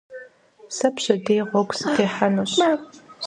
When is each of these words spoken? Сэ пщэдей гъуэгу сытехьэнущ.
Сэ 0.75 0.87
пщэдей 0.95 1.41
гъуэгу 1.49 1.75
сытехьэнущ. 1.77 2.51